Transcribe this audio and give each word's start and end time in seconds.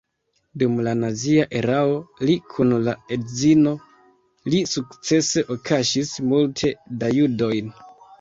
Dum 0.61 0.77
la 0.85 0.91
nazia 0.99 1.41
erao 1.59 1.91
li 2.29 2.37
kun 2.53 2.73
la 2.87 2.95
edzino 3.15 3.73
li 4.55 4.63
sukcese 4.71 5.45
kaŝis 5.71 6.15
multe 6.33 6.73
da 7.05 7.13
judojn. 7.19 7.71